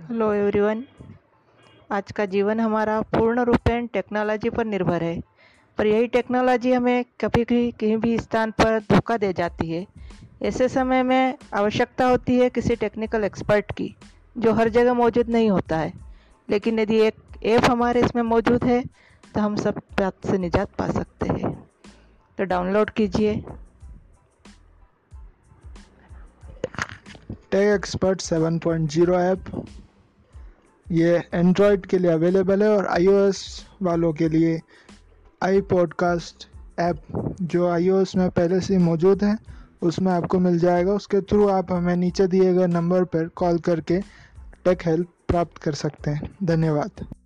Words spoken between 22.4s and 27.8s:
Download कीजिए। Take